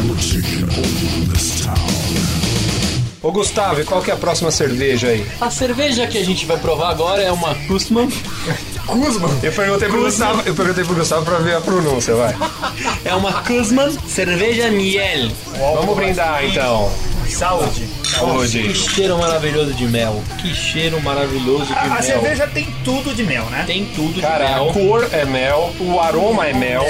Ô 3.22 3.30
Gustavo, 3.30 3.80
e 3.80 3.84
qual 3.84 4.00
que 4.02 4.10
é 4.10 4.14
a 4.14 4.16
próxima 4.16 4.50
cerveja 4.50 5.08
aí? 5.08 5.26
A 5.40 5.50
cerveja 5.50 6.06
que 6.06 6.16
a 6.16 6.24
gente 6.24 6.46
vai 6.46 6.56
provar 6.56 6.90
agora 6.90 7.20
é 7.22 7.30
uma 7.30 7.54
Kustman. 7.66 8.08
Kuzman. 8.86 9.30
Eu 9.42 9.52
perguntei 9.52 9.88
pro 9.88 10.00
Gustavo, 10.02 10.42
eu 10.46 10.54
perguntei 10.54 10.84
pro 10.84 10.94
Gustavo 10.94 11.24
pra 11.24 11.36
ver 11.38 11.56
a 11.56 11.60
pronúncia, 11.60 12.14
vai. 12.14 12.34
É 13.04 13.14
uma 13.14 13.32
Kustman 13.42 13.90
cerveja 14.08 14.70
miel. 14.70 15.30
Vamos 15.74 15.94
brindar 15.96 16.42
então. 16.44 16.90
Saúde. 17.28 17.88
Que 18.02 18.10
Saúde. 18.10 18.74
cheiro 18.74 19.16
maravilhoso 19.18 19.72
de 19.74 19.86
mel. 19.86 20.20
Que 20.40 20.52
cheiro 20.52 21.00
maravilhoso 21.00 21.66
de 21.66 21.72
A, 21.74 21.82
a 21.82 21.88
mel. 21.90 22.02
cerveja 22.02 22.46
tem 22.48 22.66
tudo 22.82 23.14
de 23.14 23.22
mel, 23.22 23.44
né? 23.44 23.62
Tem 23.66 23.84
tudo 23.94 24.14
de 24.14 24.20
Cara, 24.20 24.56
a 24.56 24.64
mel. 24.64 24.72
cor 24.72 25.08
é 25.12 25.24
mel, 25.26 25.72
o 25.78 26.00
aroma 26.00 26.46
é 26.48 26.52
mel. 26.54 26.84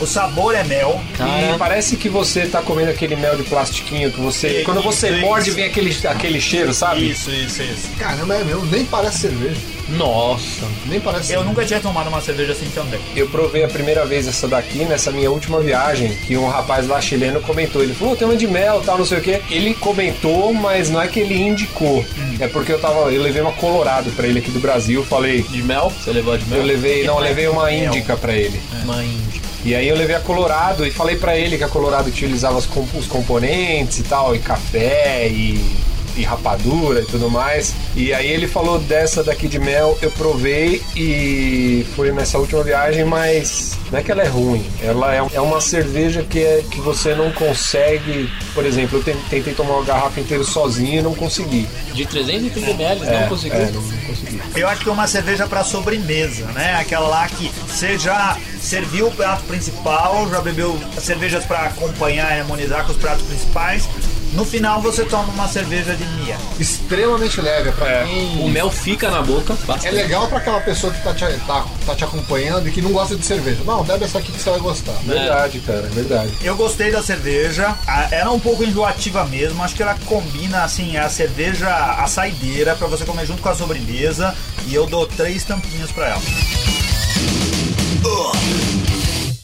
O 0.00 0.06
sabor 0.06 0.54
é 0.54 0.62
mel. 0.64 1.00
Cara, 1.16 1.54
E 1.54 1.58
parece 1.58 1.96
que 1.96 2.08
você 2.08 2.46
tá 2.46 2.62
comendo 2.62 2.90
aquele 2.90 3.16
mel 3.16 3.36
de 3.36 3.42
plastiquinho 3.44 4.10
que 4.12 4.20
você. 4.20 4.48
Isso, 4.48 4.64
quando 4.64 4.82
você 4.82 5.10
isso. 5.10 5.20
morde, 5.20 5.50
vem 5.50 5.64
aquele, 5.64 5.96
aquele 6.06 6.40
cheiro, 6.40 6.72
sabe? 6.72 7.10
Isso, 7.10 7.30
isso, 7.30 7.62
isso. 7.62 7.88
Caramba, 7.98 8.36
é 8.36 8.44
mesmo. 8.44 8.64
Nem 8.66 8.84
parece 8.84 9.18
cerveja. 9.20 9.60
nossa. 9.88 10.66
Nem 10.86 11.00
parece 11.00 11.24
Eu 11.32 11.38
cerveja. 11.38 11.48
nunca 11.48 11.64
tinha 11.64 11.80
tomado 11.80 12.08
uma 12.08 12.20
cerveja 12.20 12.52
assim 12.52 12.68
também. 12.74 13.00
Eu 13.16 13.26
provei 13.28 13.64
a 13.64 13.68
primeira 13.68 14.04
vez 14.06 14.28
essa 14.28 14.46
daqui 14.46 14.84
nessa 14.84 15.10
minha 15.10 15.30
última 15.30 15.60
viagem, 15.60 16.14
que 16.26 16.36
um 16.36 16.46
rapaz 16.48 16.86
lá 16.86 17.00
chileno 17.00 17.40
comentou. 17.40 17.82
Ele 17.82 17.94
falou, 17.94 18.12
"Pô, 18.14 18.16
tem 18.18 18.28
uma 18.28 18.36
de 18.36 18.46
mel 18.46 18.80
tal, 18.84 18.98
não 18.98 19.04
sei 19.06 19.18
o 19.18 19.20
que. 19.20 19.40
Ele 19.50 19.74
comentou, 19.74 20.52
mas 20.54 20.90
não 20.90 21.00
é 21.00 21.08
que 21.08 21.20
ele 21.20 21.34
indicou. 21.34 22.04
É 22.38 22.46
porque 22.46 22.72
eu 22.72 22.78
tava. 22.78 23.10
Eu 23.12 23.22
levei 23.22 23.42
uma 23.42 23.52
colorado 23.52 24.10
pra 24.12 24.26
ele 24.28 24.38
aqui 24.38 24.50
do 24.50 24.60
Brasil. 24.60 25.04
Falei. 25.04 25.42
De 25.42 25.62
mel? 25.62 25.90
Você 25.98 26.12
levou 26.12 26.36
de 26.38 26.44
mel? 26.46 26.60
Eu 26.60 26.64
levei. 26.66 27.04
Não, 27.04 27.14
eu 27.16 27.20
levei 27.24 27.48
uma 27.48 27.72
índica 27.72 28.16
pra 28.16 28.32
ele. 28.32 28.60
Uma 28.84 29.02
índia. 29.02 29.47
E 29.64 29.74
aí 29.74 29.88
eu 29.88 29.96
levei 29.96 30.14
a 30.14 30.20
Colorado 30.20 30.86
e 30.86 30.90
falei 30.90 31.16
pra 31.16 31.36
ele 31.36 31.58
que 31.58 31.64
a 31.64 31.68
Colorado 31.68 32.08
utilizava 32.08 32.56
os 32.56 33.06
componentes 33.06 33.98
e 33.98 34.02
tal, 34.04 34.34
e 34.34 34.38
café 34.38 35.28
e, 35.28 35.76
e 36.18 36.24
rapadura 36.24 37.00
e 37.00 37.04
tudo 37.06 37.30
mais. 37.30 37.74
E 37.94 38.12
aí 38.12 38.28
ele 38.30 38.46
falou 38.48 38.78
dessa 38.78 39.22
daqui 39.22 39.48
de 39.48 39.58
mel, 39.58 39.96
eu 40.02 40.10
provei 40.10 40.82
e 40.96 41.86
foi 41.94 42.12
nessa 42.12 42.38
última 42.38 42.62
viagem, 42.62 43.04
mas 43.04 43.78
não 43.90 43.98
é 43.98 44.02
que 44.02 44.10
ela 44.10 44.22
é 44.22 44.28
ruim. 44.28 44.64
Ela 44.82 45.14
é, 45.14 45.26
é 45.34 45.40
uma 45.40 45.60
cerveja 45.60 46.22
que, 46.22 46.40
é, 46.40 46.62
que 46.70 46.80
você 46.80 47.14
não 47.14 47.30
consegue. 47.32 48.30
Por 48.54 48.64
exemplo, 48.66 48.98
eu 48.98 49.02
ten- 49.02 49.16
tentei 49.30 49.54
tomar 49.54 49.74
uma 49.76 49.84
garrafa 49.84 50.20
inteira 50.20 50.44
sozinho 50.44 50.98
e 50.98 51.02
não 51.02 51.14
consegui. 51.14 51.66
De 51.94 52.04
330 52.06 52.70
ml, 52.70 53.06
É, 53.06 53.20
não 53.20 53.28
conseguiu. 53.28 53.58
é, 53.58 53.70
não 53.70 53.82
consegui. 53.82 54.40
Eu 54.56 54.68
acho 54.68 54.82
que 54.82 54.88
é 54.88 54.92
uma 54.92 55.06
cerveja 55.06 55.46
pra 55.46 55.62
sobremesa, 55.64 56.46
né? 56.46 56.74
Aquela 56.80 57.06
lá 57.08 57.28
que 57.28 57.50
você 57.66 57.98
já 57.98 58.36
serviu 58.60 59.06
o 59.08 59.10
prato 59.10 59.44
principal, 59.44 60.28
já 60.28 60.40
bebeu 60.40 60.78
cervejas 61.00 61.44
pra 61.44 61.60
acompanhar 61.66 62.36
e 62.36 62.40
harmonizar 62.40 62.84
com 62.84 62.92
os 62.92 62.98
pratos 62.98 63.24
principais. 63.26 63.88
No 64.32 64.44
final 64.44 64.80
você 64.80 65.04
toma 65.04 65.32
uma 65.32 65.48
cerveja 65.48 65.94
de 65.96 66.04
mia. 66.20 66.36
Extremamente 66.60 67.40
leve. 67.40 67.70
É 67.70 67.72
pra 67.72 67.88
É. 67.88 68.04
quem... 68.04 68.40
O 68.44 68.48
mel 68.48 68.70
fica 68.70 69.10
na 69.10 69.22
boca. 69.22 69.54
É 69.54 69.66
bastante. 69.66 69.94
legal 69.94 70.28
pra 70.28 70.38
aquela 70.38 70.60
pessoa 70.60 70.92
que 70.92 71.02
tá 71.02 71.14
te, 71.14 71.24
tá, 71.46 71.64
tá 71.86 71.94
te 71.94 72.04
acompanhando 72.04 72.68
e 72.68 72.70
que 72.70 72.80
não 72.82 72.92
gosta 72.92 73.16
de 73.16 73.24
cerveja. 73.24 73.58
Não, 73.64 73.82
bebe 73.82 74.04
essa 74.04 74.18
aqui 74.18 74.30
que 74.30 74.40
você 74.40 74.50
vai 74.50 74.60
gostar. 74.60 74.92
Verdade, 75.04 75.58
cara, 75.60 75.82
verdade. 75.92 76.30
Eu 76.42 76.54
gostei 76.56 76.90
da 76.92 77.02
cerveja, 77.02 77.74
a- 77.86 78.08
ela 78.10 78.30
é 78.30 78.34
um 78.34 78.38
pouco 78.40 78.62
enjoativa 78.62 79.24
mesmo, 79.24 79.62
acho 79.64 79.74
que 79.74 79.82
ela 79.82 79.96
combina 80.06 80.62
assim 80.62 80.96
a 80.96 81.08
cerveja, 81.08 81.68
a 81.68 82.06
saideira 82.06 82.74
pra 82.76 82.86
você 82.86 83.04
comer 83.04 83.26
junto 83.26 83.42
com 83.42 83.48
a 83.48 83.54
sobremesa 83.54 84.34
e 84.66 84.74
eu 84.74 84.86
dou 84.86 85.06
três 85.06 85.42
tampinhas 85.44 85.90
pra 85.90 86.08
ela. 86.08 86.22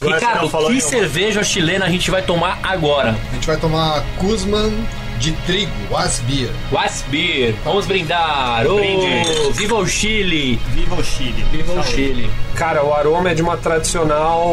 Agora 0.05 0.19
Ricardo, 0.19 0.49
que 0.49 0.57
nenhuma. 0.57 0.81
cerveja 0.81 1.43
chilena 1.43 1.85
a 1.85 1.89
gente 1.89 2.09
vai 2.11 2.21
tomar 2.21 2.59
agora? 2.63 3.15
A 3.31 3.33
gente 3.33 3.47
vai 3.47 3.57
tomar 3.57 4.03
Kuzman 4.17 4.71
de 5.19 5.31
trigo, 5.45 5.71
Wasbier. 5.89 6.49
Wasbeer. 6.71 7.55
Vamos 7.63 7.85
brindar. 7.85 8.65
Ô, 8.67 8.75
Brinde. 8.75 9.51
viva 9.53 9.75
o 9.75 9.87
Chile. 9.87 10.59
Viva 10.69 10.95
o 10.95 11.03
Chile! 11.03 11.45
Viva 11.51 11.73
o. 11.79 11.83
Chile. 11.83 12.29
Cara, 12.55 12.83
o 12.85 12.93
aroma 12.93 13.31
é 13.31 13.33
de 13.33 13.41
uma 13.41 13.57
tradicional 13.57 14.45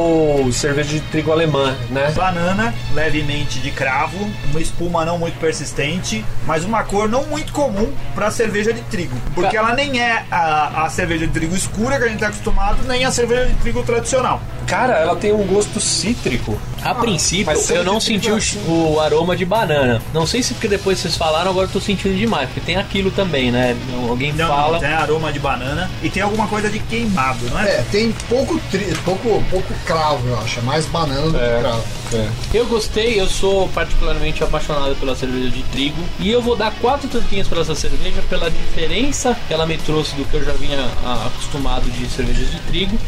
cerveja 0.53 0.91
de 0.91 1.01
trigo 1.03 1.31
alemã, 1.31 1.77
né? 1.89 2.11
Banana, 2.17 2.75
levemente 2.95 3.61
de 3.61 3.71
cravo, 3.71 4.17
uma 4.51 4.61
espuma 4.61 5.05
não 5.05 5.19
muito 5.19 5.39
persistente, 5.39 6.25
mas 6.47 6.65
uma 6.65 6.83
cor 6.83 7.09
não 7.09 7.25
muito 7.27 7.53
comum 7.53 7.93
para 8.15 8.31
cerveja 8.31 8.73
de 8.73 8.81
trigo. 8.83 9.17
Porque 9.35 9.57
ela 9.57 9.75
nem 9.75 10.01
é 10.01 10.25
a, 10.31 10.85
a 10.85 10.91
cerveja 10.91 11.27
de 11.27 11.33
trigo 11.33 11.55
escura 11.55 11.97
que 11.99 12.05
a 12.05 12.09
gente 12.09 12.17
está 12.17 12.27
acostumado, 12.29 12.79
nem 12.89 13.05
a 13.05 13.11
cerveja 13.11 13.47
de 13.47 13.55
trigo 13.55 13.83
tradicional. 13.85 14.41
Cara, 14.67 14.95
ela 14.95 15.17
tem 15.17 15.33
um 15.33 15.45
gosto 15.47 15.81
cítrico. 15.81 16.59
A 16.83 16.95
princípio, 16.95 17.47
mas 17.47 17.69
eu 17.71 17.85
não 17.85 18.01
senti 18.01 18.31
o, 18.31 18.41
ch- 18.41 18.57
o 18.67 18.99
aroma 19.01 19.37
de 19.37 19.45
banana. 19.45 20.03
Não 20.13 20.27
sei 20.27 20.43
se 20.43 20.55
porque 20.55 20.67
depois 20.69 20.99
vocês 20.99 21.17
falaram, 21.17 21.51
agora 21.51 21.67
eu 21.67 21.73
tô 21.73 21.81
sentindo 21.81 22.17
demais. 22.17 22.49
Porque 22.49 22.61
tem 22.61 22.77
aquilo 22.77 23.11
também, 23.13 23.53
né? 23.53 23.77
Alguém 24.09 24.33
Não, 24.33 24.49
fala. 24.49 24.73
não, 24.75 24.81
tem 24.81 24.89
aroma 24.93 25.33
de 25.33 25.39
banana 25.39 25.89
e 26.03 26.09
tem 26.11 26.23
alguma 26.23 26.49
coisa 26.49 26.69
de 26.69 26.79
queimado, 26.81 27.39
não 27.51 27.61
é? 27.61 27.69
É, 27.77 27.85
tem 27.93 28.11
pouco, 28.29 28.59
tri, 28.71 28.87
pouco, 29.05 29.45
pouco 29.51 29.75
cravo, 29.85 30.27
eu 30.27 30.39
acho. 30.41 30.59
É 30.59 30.63
mais 30.63 30.87
banana 30.87 31.31
do 31.31 31.37
É. 31.39 31.55
que 31.55 31.61
cravo. 31.61 31.85
É. 32.15 32.29
Eu 32.55 32.67
gostei, 32.67 33.21
eu 33.21 33.29
sou 33.29 33.69
particularmente 33.69 34.43
apaixonado 34.43 34.97
pela 34.97 35.15
cerveja 35.15 35.51
de 35.51 35.63
trigo. 35.65 36.03
E 36.19 36.31
eu 36.31 36.41
vou 36.43 36.57
dar 36.57 36.73
quatro 36.81 37.07
tampinhas 37.09 37.47
para 37.47 37.61
essa 37.61 37.75
cerveja 37.75 38.23
pela 38.29 38.51
diferença 38.51 39.37
que 39.47 39.53
ela 39.55 39.67
me 39.67 39.77
trouxe 39.77 40.15
do 40.17 40.25
que 40.25 40.35
eu 40.35 40.45
já 40.45 40.53
vinha 40.53 40.79
ah, 41.05 41.27
acostumado 41.27 41.91
de 41.91 42.07
cervejas 42.09 42.51
de 42.51 42.59
trigo. 42.61 42.99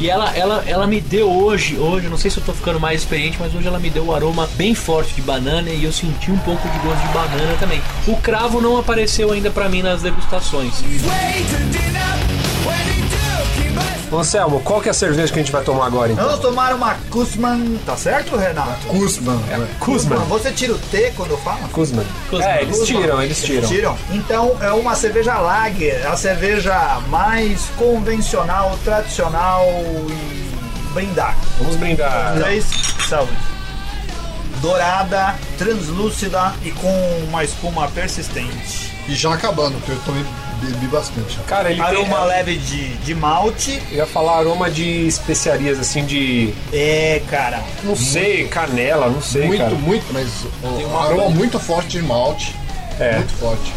E 0.00 0.10
ela, 0.10 0.36
ela, 0.36 0.64
ela 0.66 0.86
me 0.86 1.00
deu 1.00 1.30
hoje, 1.30 1.76
hoje, 1.76 2.08
não 2.08 2.18
sei 2.18 2.30
se 2.30 2.38
eu 2.38 2.44
tô 2.44 2.52
ficando 2.52 2.80
mais 2.80 3.02
experiente, 3.02 3.36
mas 3.38 3.54
hoje 3.54 3.68
ela 3.68 3.78
me 3.78 3.90
deu 3.90 4.04
um 4.06 4.12
aroma 4.14 4.48
bem 4.56 4.74
forte 4.74 5.14
de 5.14 5.22
banana 5.22 5.70
e 5.70 5.84
eu 5.84 5.92
senti 5.92 6.30
um 6.32 6.38
pouco 6.38 6.68
de 6.68 6.78
gosto 6.78 7.00
de 7.06 7.12
banana 7.12 7.56
também. 7.60 7.80
O 8.08 8.16
cravo 8.16 8.60
não 8.60 8.76
apareceu 8.76 9.30
ainda 9.32 9.50
para 9.50 9.68
mim 9.68 9.82
nas 9.82 10.02
degustações. 10.02 10.80
Ô, 10.80 12.21
Anselmo, 14.18 14.60
qual 14.60 14.80
que 14.80 14.88
é 14.88 14.90
a 14.90 14.94
cerveja 14.94 15.32
que 15.32 15.38
a 15.38 15.42
gente 15.42 15.52
vai 15.52 15.62
tomar 15.62 15.86
agora, 15.86 16.12
então? 16.12 16.24
Vamos 16.24 16.40
tomar 16.40 16.74
uma 16.74 16.94
Kuzman, 17.10 17.78
tá 17.86 17.96
certo, 17.96 18.36
Renato? 18.36 18.86
Kuzman. 18.88 19.36
né? 19.36 19.68
Kuzman. 19.80 20.18
Você 20.28 20.50
tira 20.52 20.74
o 20.74 20.78
T 20.78 21.12
quando 21.16 21.36
fala? 21.38 21.68
Kuzman. 21.72 22.06
Kuzman. 22.30 22.48
É, 22.48 22.62
eles 22.62 22.80
tiram, 22.86 23.22
eles 23.22 23.42
tiram. 23.42 23.68
Tiram. 23.68 23.98
Então 24.10 24.56
é 24.60 24.70
uma 24.72 24.94
cerveja 24.94 25.38
lager, 25.38 26.06
a 26.06 26.16
cerveja 26.16 27.00
mais 27.08 27.66
convencional, 27.76 28.78
tradicional 28.84 29.64
e 30.08 30.92
brindar. 30.92 31.36
Vamos 31.58 31.76
brindar. 31.76 32.34
Três, 32.36 32.64
saúde. 33.08 33.32
Dourada, 34.60 35.34
translúcida 35.58 36.52
e 36.62 36.70
com 36.70 37.24
uma 37.28 37.42
espuma 37.42 37.88
persistente. 37.88 38.92
E 39.08 39.14
já 39.14 39.34
acabando, 39.34 39.74
porque 39.78 39.92
eu 39.92 39.98
também 40.04 40.24
bebi 40.66 40.86
bastante. 40.86 41.38
Cara, 41.46 41.70
ele 41.70 41.80
Aroma 41.80 42.16
tem... 42.18 42.26
leve 42.28 42.56
de, 42.56 42.88
de 42.98 43.14
malte. 43.14 43.82
Eu 43.90 43.98
ia 43.98 44.06
falar 44.06 44.38
aroma 44.38 44.70
de 44.70 45.06
especiarias, 45.06 45.78
assim, 45.78 46.04
de... 46.04 46.52
É, 46.72 47.20
cara. 47.28 47.62
Não 47.84 47.96
sei, 47.96 48.46
canela, 48.48 49.08
não 49.08 49.20
sei, 49.22 49.46
muito, 49.46 49.60
cara. 49.62 49.74
muito, 49.74 50.04
mas 50.12 50.28
Tem 50.76 50.84
uma- 50.86 51.04
aroma 51.06 51.28
muito 51.30 51.58
forte 51.58 51.88
de 51.98 52.02
malte. 52.02 52.54
É. 53.00 53.16
Muito 53.16 53.32
forte. 53.34 53.72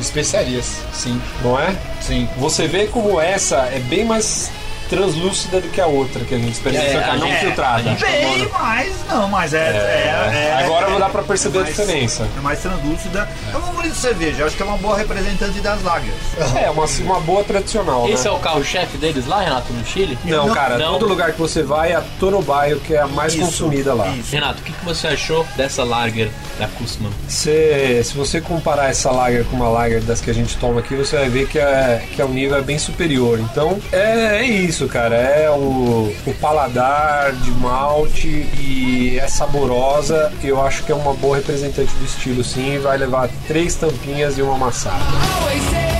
Especiarias, 0.00 0.78
sim. 0.92 1.20
Não 1.42 1.58
é? 1.60 1.74
Sim. 2.00 2.28
Você 2.38 2.66
vê 2.66 2.86
como 2.86 3.20
essa 3.20 3.56
é 3.72 3.78
bem 3.78 4.04
mais 4.04 4.50
translúcida 4.96 5.60
do 5.60 5.68
que 5.68 5.80
a 5.80 5.86
outra 5.86 6.22
que 6.24 6.34
a 6.34 6.38
gente 6.38 6.52
experimenta, 6.52 6.84
É, 6.98 7.16
não 7.16 7.26
gente- 7.26 7.40
filtrada. 7.40 7.90
Bem 8.00 8.48
mais, 8.48 8.94
não, 9.08 9.26
mas 9.28 9.54
é. 9.54 9.58
é- 9.58 10.58
é- 10.60 10.64
Agora 10.64 10.90
é- 10.94 10.98
dá 10.98 11.08
pra 11.08 11.22
perceber 11.22 11.58
é 11.58 11.60
a 11.60 11.64
mais- 11.64 11.76
diferença. 11.76 12.28
É 12.36 12.40
mais 12.40 12.58
translúcida. 12.60 13.28
É 13.52 13.56
uma 13.56 13.72
bonita 13.72 13.94
cerveja, 13.94 14.44
acho 14.44 14.56
que 14.56 14.62
é 14.62 14.66
uma 14.66 14.76
boa 14.76 14.96
representante 14.98 15.60
das 15.60 15.82
lagers. 15.82 16.14
É, 16.62 16.70
uma, 16.70 16.84
uma 16.84 17.20
boa 17.20 17.42
tradicional, 17.42 18.06
Esse 18.08 18.24
né? 18.24 18.30
é 18.30 18.32
o 18.32 18.38
carro-chefe 18.38 18.96
deles 18.98 19.26
lá, 19.26 19.40
Renato, 19.40 19.72
no 19.72 19.84
Chile? 19.86 20.18
Não, 20.24 20.48
Não, 20.48 20.54
cara, 20.54 20.76
não. 20.78 20.92
todo 20.98 21.08
lugar 21.08 21.32
que 21.32 21.38
você 21.38 21.62
vai, 21.62 21.92
a 21.94 22.02
Torobaio, 22.20 22.78
que 22.80 22.94
é 22.94 23.00
a 23.00 23.06
mais 23.06 23.32
Isso, 23.34 23.44
consumida 23.46 23.94
lá. 23.94 24.08
isso. 24.08 24.30
Renato, 24.32 24.60
o 24.60 24.62
que, 24.62 24.72
que 24.72 24.84
você 24.84 25.08
achou 25.08 25.46
dessa 25.56 25.82
lager 25.84 26.30
da 26.58 26.68
Kussmann? 26.68 27.12
Você, 27.28 28.02
se 28.04 28.14
você 28.14 28.40
comparar 28.40 28.90
essa 28.90 29.10
lager 29.10 29.44
com 29.46 29.56
uma 29.56 29.68
lager 29.68 30.02
das 30.02 30.20
que 30.20 30.30
a 30.30 30.34
gente 30.34 30.56
toma 30.58 30.80
aqui, 30.80 30.94
você 30.94 31.16
vai 31.16 31.28
ver 31.28 31.48
que, 31.48 31.58
é, 31.58 32.02
que 32.14 32.20
é, 32.20 32.24
o 32.24 32.28
nível 32.28 32.56
é 32.58 32.62
bem 32.62 32.78
superior. 32.78 33.38
Então, 33.40 33.78
é, 33.90 34.38
é 34.40 34.44
isso, 34.44 34.81
cara. 34.88 35.16
É 35.16 35.50
o, 35.50 36.14
o 36.26 36.34
paladar 36.40 37.32
de 37.32 37.50
malte 37.52 38.28
e 38.58 39.18
é 39.18 39.28
saborosa. 39.28 40.32
Eu 40.42 40.60
acho 40.60 40.84
que 40.84 40.92
é 40.92 40.94
uma 40.94 41.14
boa 41.14 41.36
representante 41.36 41.94
do 41.94 42.04
estilo, 42.04 42.42
sim. 42.42 42.78
Vai 42.78 42.98
levar 42.98 43.28
três 43.46 43.74
tampinhas 43.74 44.38
e 44.38 44.42
uma 44.42 44.54
amassada. 44.54 45.91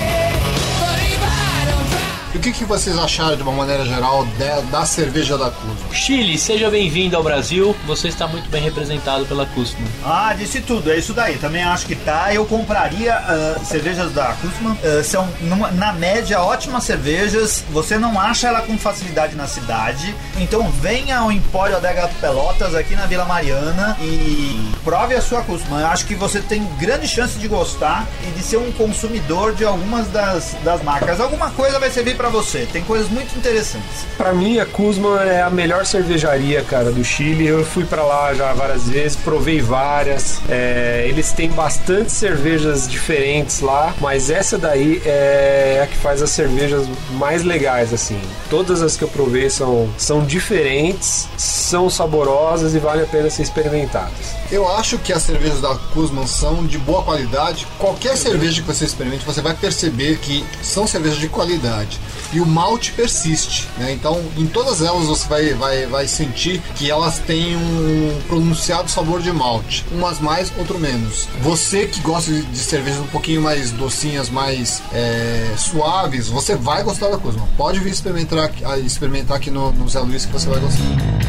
E 2.35 2.39
o 2.39 2.41
que, 2.41 2.51
que 2.51 2.65
vocês 2.65 2.99
acharam 2.99 3.37
de 3.37 3.43
uma 3.43 3.53
maneira 3.53 3.85
geral 3.85 4.25
da, 4.39 4.61
da 4.79 4.87
cerveja 4.87 5.37
da 5.37 5.51
Kuzma? 5.51 5.93
Chile, 5.93 6.39
seja 6.39 6.71
bem-vindo 6.71 7.15
ao 7.15 7.23
Brasil. 7.23 7.77
Você 7.87 8.09
está 8.09 8.27
muito 8.27 8.49
bem 8.49 8.63
representado 8.63 9.27
pela 9.27 9.45
Kussmann. 9.45 9.87
Ah, 10.03 10.33
disse 10.33 10.63
tudo, 10.63 10.91
é 10.91 10.97
isso 10.97 11.13
daí. 11.13 11.37
Também 11.37 11.63
acho 11.63 11.85
que 11.85 11.95
tá. 11.95 12.33
Eu 12.33 12.47
compraria 12.47 13.15
ah, 13.15 13.57
cervejas 13.63 14.13
da 14.13 14.33
Kussmann. 14.41 14.79
Ah, 14.83 15.05
são, 15.05 15.29
numa- 15.43 15.71
na 15.73 15.93
média, 15.93 16.41
ótimas 16.41 16.85
cervejas. 16.85 17.65
Você 17.71 17.99
não 17.99 18.19
acha 18.19 18.49
ela 18.49 18.63
com 18.63 18.79
facilidade 18.79 19.37
na 19.37 19.47
cidade. 19.47 20.15
Então 20.39 20.71
venha 20.81 21.19
ao 21.19 21.31
Empório 21.31 21.77
Adega 21.77 22.09
Pelotas 22.19 22.75
aqui 22.75 22.97
na 22.97 23.05
Vila 23.05 23.27
Mariana 23.27 23.95
e 24.01 24.73
prove 24.83 25.15
a 25.15 25.21
sua 25.21 25.43
Kussmann. 25.43 25.83
Eu 25.83 25.89
acho 25.89 26.07
que 26.07 26.15
você 26.15 26.41
tem 26.41 26.65
grande 26.79 27.07
chance 27.07 27.39
de 27.39 27.47
gostar 27.47 28.07
e 28.27 28.31
de 28.31 28.43
ser 28.43 28.57
um 28.57 28.73
consumidor 28.73 29.55
de 29.55 29.67
algumas 29.67 30.07
das, 30.07 30.57
das 30.65 30.83
marcas. 30.83 31.21
Alguma 31.21 31.51
coisa 31.51 31.79
vai 31.79 31.91
servir 31.91 32.17
pra 32.23 32.31
você. 32.31 32.69
Tem 32.73 32.85
coisas 32.85 33.09
muito 33.09 33.37
interessantes. 33.37 34.07
Pra 34.17 34.33
mim, 34.33 34.61
a 34.61 34.65
Kuzma 34.65 35.25
é 35.25 35.43
a 35.43 35.51
melhor 35.51 35.85
cervejaria, 35.85 36.63
cara, 36.63 36.93
do 36.93 37.03
Chile. 37.03 37.49
Eu 37.49 37.65
fui 37.65 37.85
pra 37.85 38.05
lá 38.05 38.33
já 38.33 38.53
várias 38.53 38.89
vezes, 38.89 39.17
provei 39.17 39.61
várias. 39.61 40.41
É, 40.49 41.05
eles 41.09 41.33
têm 41.33 41.51
bastante 41.51 42.13
cervejas 42.13 42.87
diferentes 42.87 43.61
lá, 43.61 43.93
mas 44.01 44.31
essa 44.31 44.57
daí 44.57 45.03
é 45.05 45.81
a 45.83 45.87
que 45.89 45.97
faz 45.97 46.23
as 46.23 46.31
cervejas 46.31 46.87
mais 47.15 47.43
legais, 47.43 47.93
assim. 47.93 48.21
Todas 48.49 48.83
as 48.83 48.97
que 48.97 49.03
eu 49.03 49.09
provei 49.09 49.51
são, 49.51 49.89
são 49.99 50.25
diferentes, 50.25 51.27
são 51.37 51.91
saborosas 51.91 52.73
e 52.77 52.79
vale 52.79 53.03
a 53.03 53.07
pena 53.07 53.29
ser 53.31 53.43
experimentadas. 53.43 54.13
Eu 54.53 54.69
acho 54.69 54.97
que 54.99 55.13
as 55.13 55.23
cervejas 55.23 55.61
da 55.61 55.75
Kuzman 55.93 56.27
são 56.27 56.65
de 56.65 56.79
boa 56.79 57.03
qualidade. 57.03 57.67
Qualquer 57.79 58.17
cerveja 58.17 58.61
que 58.61 58.69
você 58.69 58.85
experimente, 58.85 59.25
você 59.25 59.41
vai 59.41 59.55
perceber 59.55 60.19
que 60.19 60.45
são 60.63 60.87
cervejas 60.87 61.19
de 61.19 61.29
qualidade. 61.29 61.99
E 62.33 62.41
o 62.41 62.47
malte 62.47 62.93
persiste, 62.93 63.69
né? 63.79 63.93
Então, 63.93 64.23
em 64.37 64.47
todas 64.47 64.81
elas 64.81 65.07
você 65.07 65.29
vai, 65.29 65.55
vai, 65.55 65.87
vai 65.87 66.09
sentir 66.09 66.61
que 66.77 66.91
elas 66.91 67.19
têm 67.19 67.57
um 67.57 68.21
pronunciado 68.27 68.91
sabor 68.91 69.21
de 69.21 69.33
malte. 69.33 69.85
Umas 69.93 70.19
mais, 70.19 70.53
outro 70.57 70.79
menos. 70.79 71.29
Você 71.41 71.87
que 71.87 72.01
gosta 72.01 72.33
de, 72.33 72.43
de 72.43 72.59
cervejas 72.59 73.01
um 73.01 73.07
pouquinho 73.07 73.43
mais 73.43 73.71
docinhas, 73.71 74.31
mais 74.31 74.83
é, 74.93 75.55
suaves, 75.57 76.29
você 76.29 76.57
vai 76.57 76.83
gostar 76.83 77.09
da 77.09 77.19
Kuzman. 77.19 77.47
Pode 77.57 77.79
vir 77.81 77.93
experimentar, 77.93 78.51
experimentar 78.85 79.37
aqui 79.37 79.51
no, 79.51 79.73
no 79.73 79.89
Zé 79.89 80.01
Luiz 80.01 80.25
que 80.25 80.33
você 80.33 80.49
vai 80.49 80.61
gostar. 80.61 81.22